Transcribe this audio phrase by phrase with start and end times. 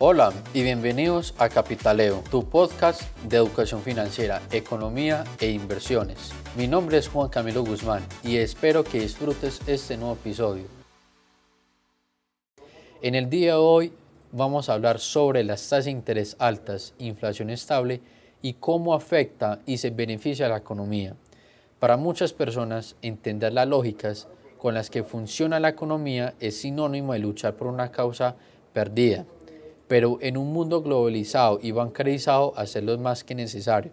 [0.00, 6.32] Hola y bienvenidos a Capitaleo, tu podcast de educación financiera, economía e inversiones.
[6.56, 10.64] Mi nombre es Juan Camilo Guzmán y espero que disfrutes este nuevo episodio.
[13.02, 13.92] En el día de hoy
[14.32, 18.00] vamos a hablar sobre las tasas de interés altas, inflación estable
[18.42, 21.14] y cómo afecta y se beneficia a la economía.
[21.78, 24.26] Para muchas personas, entender las lógicas
[24.58, 28.34] con las que funciona la economía es sinónimo de luchar por una causa
[28.72, 29.24] perdida,
[29.94, 33.92] pero en un mundo globalizado y bancarizado hacerlo es más que necesario.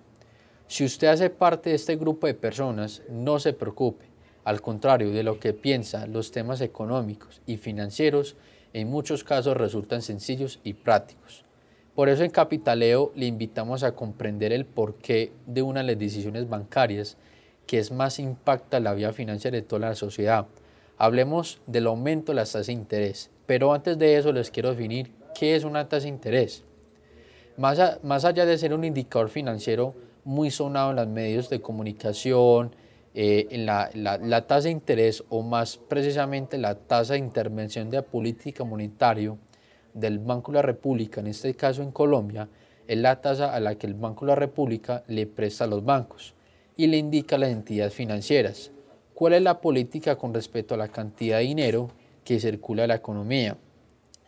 [0.65, 4.05] Si usted hace parte de este grupo de personas, no se preocupe.
[4.43, 8.35] Al contrario de lo que piensa, los temas económicos y financieros
[8.73, 11.45] en muchos casos resultan sencillos y prácticos.
[11.93, 16.49] Por eso en Capitaleo le invitamos a comprender el porqué de una de las decisiones
[16.49, 17.15] bancarias
[17.67, 20.47] que es más impacta la vida financiera de toda la sociedad.
[20.97, 25.20] Hablemos del aumento de las tasas de interés, pero antes de eso les quiero definir
[25.37, 26.63] qué es una tasa de interés.
[27.57, 32.75] Más, más allá de ser un indicador financiero muy sonado en los medios de comunicación,
[33.13, 38.63] eh, la, tasa de interés o más precisamente la tasa de intervención de la política
[38.63, 39.35] monetaria
[39.93, 42.47] del Banco de la República, en este caso en Colombia,
[42.87, 45.83] es la tasa a la que el Banco de la República le presta a los
[45.83, 46.33] bancos
[46.77, 48.71] y le indica a las entidades financieras
[49.13, 51.89] cuál es la política con respecto a la cantidad de dinero
[52.23, 53.57] que circula en la economía.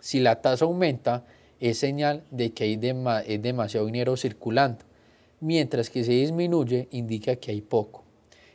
[0.03, 1.23] Si la tasa aumenta,
[1.61, 4.83] es señal de que hay es demasiado dinero circulando,
[5.39, 8.03] mientras que si disminuye, indica que hay poco.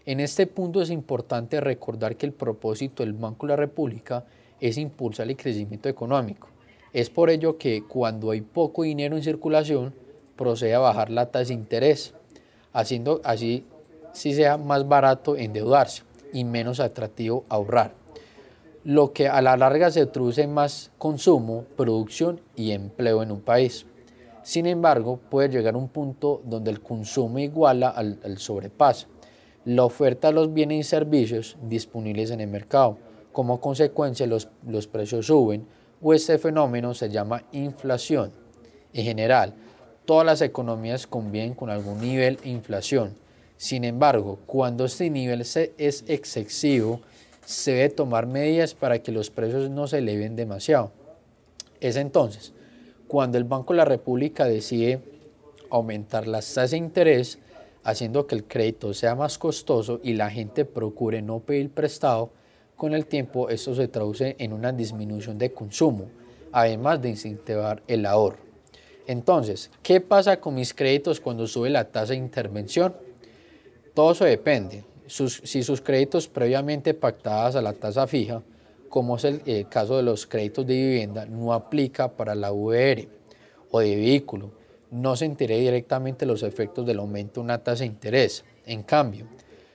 [0.05, 4.27] En este punto es importante recordar que el propósito del Banco de la República
[4.61, 6.49] es impulsar el crecimiento económico.
[6.93, 9.95] Es por ello que cuando hay poco dinero en circulación,
[10.37, 12.13] procede a bajar la tasa de interés,
[12.75, 13.65] haciendo así
[14.13, 17.95] si sea más barato endeudarse y menos atractivo ahorrar,
[18.85, 23.41] lo que a la larga se traduce en más consumo, producción y empleo en un
[23.41, 23.87] país.
[24.43, 29.07] Sin embargo, puede llegar a un punto donde el consumo iguala al, al sobrepaso,
[29.65, 32.99] la oferta de los bienes y servicios disponibles en el mercado.
[33.33, 35.67] Como consecuencia, los, los precios suben
[36.01, 38.33] o este fenómeno se llama inflación.
[38.93, 39.55] En general,
[40.07, 43.15] todas las economías conviven con algún nivel de inflación
[43.59, 47.01] sin embargo, cuando este nivel es excesivo,
[47.49, 50.93] se debe tomar medidas para que los precios no se eleven demasiado.
[51.81, 52.53] Es entonces
[53.07, 55.01] cuando el Banco de la República decide
[55.71, 57.39] aumentar las tasas de interés,
[57.85, 62.29] haciendo que el crédito sea más costoso y la gente procure no pedir prestado,
[62.77, 66.11] con el tiempo esto se traduce en una disminución de consumo,
[66.53, 68.41] además de incentivar el ahorro.
[69.07, 72.95] Entonces, ¿qué pasa con mis créditos cuando sube la tasa de intervención?
[73.95, 74.85] Todo eso depende.
[75.09, 78.43] Si sus créditos previamente pactadas a la tasa fija,
[78.89, 83.09] como es el, caso de los créditos de vivienda, no aplica para la VR
[83.71, 84.53] o de vehículo,
[84.91, 88.45] no se entere directamente los efectos del aumento de una tasa de interés.
[88.65, 89.27] En cambio,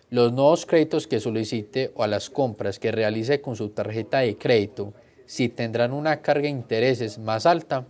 [0.10, 4.38] los nuevos créditos que solicite o a las compras que realice con su tarjeta de
[4.38, 4.94] crédito,
[5.26, 7.86] si tendrán una carga de intereses más alta,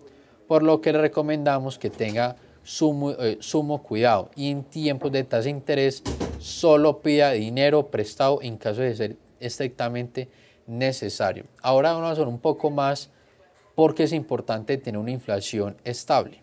[0.48, 5.24] por lo que le recomendamos que tenga sumo, eh, sumo cuidado y en tiempos de
[5.24, 6.04] tasa de interés
[6.44, 10.28] solo pida dinero prestado en caso de ser estrictamente
[10.68, 11.46] necesario.
[11.62, 13.10] Ahora vamos a ver un poco más
[13.76, 16.42] porque es importante tener una inflación estable.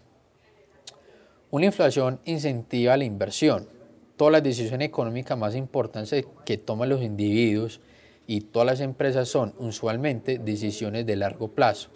[1.50, 3.68] Una inflación incentiva la inversión.
[4.16, 7.80] Todas las decisiones económicas más importantes que toman los individuos
[8.26, 11.90] y todas las empresas son usualmente decisiones de largo plazo.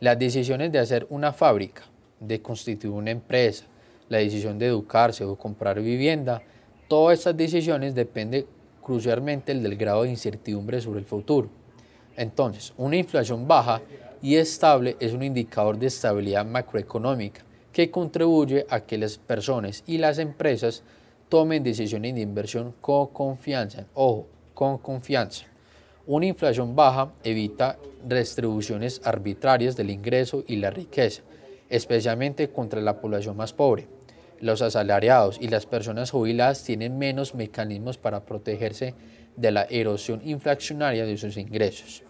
[0.00, 1.82] Las decisiones de hacer una fábrica,
[2.20, 3.66] de constituir una empresa,
[4.08, 6.42] la decisión de educarse o comprar vivienda,
[6.88, 8.46] todas estas decisiones dependen
[8.82, 11.48] crucialmente del grado de incertidumbre sobre el futuro.
[12.16, 13.80] Entonces, una inflación baja
[14.22, 19.98] y estable es un indicador de estabilidad macroeconómica que contribuye a que las personas y
[19.98, 20.82] las empresas
[21.28, 23.86] tomen decisiones de inversión con confianza.
[23.94, 25.46] Ojo, con confianza.
[26.06, 31.22] Una inflación baja evita distribuciones arbitrarias del ingreso y la riqueza
[31.68, 33.88] especialmente contra la población más pobre.
[34.44, 38.94] Los asalariados y las personas jubiladas tienen menos mecanismos para protegerse
[39.36, 42.02] de la erosión inflacionaria de sus ingresos.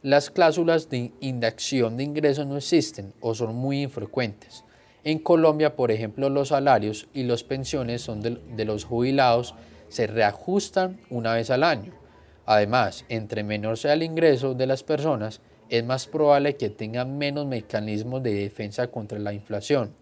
[0.00, 4.64] Las cláusulas de indacción de ingresos no existen o son muy infrecuentes.
[5.02, 9.54] En Colombia, por ejemplo, los salarios y las pensiones de, de los jubilados
[9.90, 11.92] se reajustan una vez al año.
[12.46, 17.44] Además, entre menor sea el ingreso de las personas, es más probable que tengan menos
[17.44, 19.92] mecanismos de defensa contra la inflación,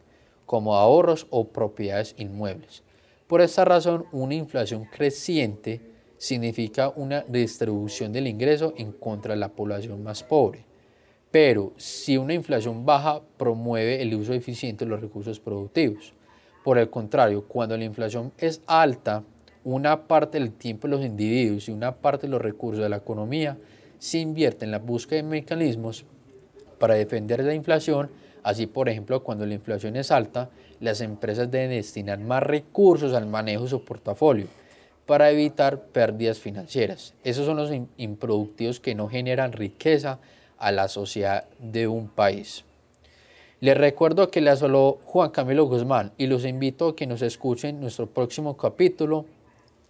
[0.52, 2.82] como ahorros o propiedades inmuebles.
[3.26, 5.81] Por esta razón, una inflación creciente
[6.19, 10.66] significa una distribución del ingreso en contra de la población más pobre.
[11.31, 16.12] Pero si una inflación baja promueve el uso eficiente de los recursos productivos.
[16.62, 19.25] Por el contrario, cuando la inflación es alta,
[19.64, 22.99] una parte del tiempo de los individuos y una parte de los recursos de la
[22.99, 23.56] economía
[23.99, 26.04] se invierte en la búsqueda de mecanismos
[26.78, 28.10] para defender la inflación.
[28.42, 30.50] Así, por ejemplo, cuando la inflación es alta,
[30.80, 34.46] las empresas deben destinar más recursos al manejo de su portafolio
[35.06, 37.14] para evitar pérdidas financieras.
[37.24, 40.18] Esos son los improductivos que no generan riqueza
[40.58, 42.64] a la sociedad de un país.
[43.60, 47.80] Les recuerdo que les habló Juan Camilo Guzmán y los invito a que nos escuchen
[47.80, 49.24] nuestro próximo capítulo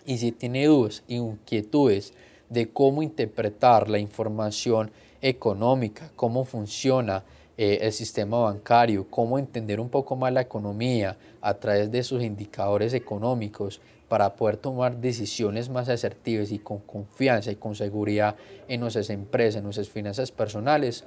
[0.05, 2.13] y si tiene dudas, inquietudes
[2.51, 4.91] de cómo interpretar la información
[5.23, 7.25] económica, cómo funciona
[7.65, 12.21] eh, el sistema bancario, cómo entender un poco más la economía a través de sus
[12.21, 18.35] indicadores económicos para poder tomar decisiones más asertivas y con confianza y con seguridad
[18.67, 21.05] en nuestras empresas, en nuestras finanzas personales,